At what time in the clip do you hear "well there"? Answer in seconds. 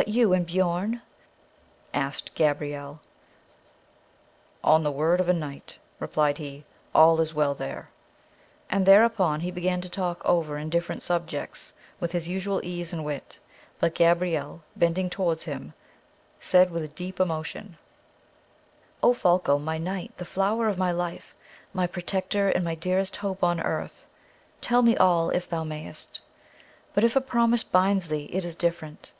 7.32-7.90